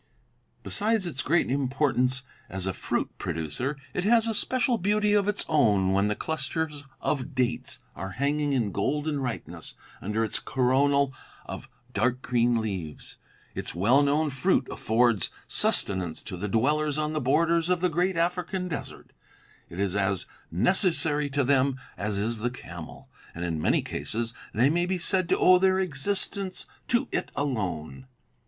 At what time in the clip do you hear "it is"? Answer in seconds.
19.69-19.95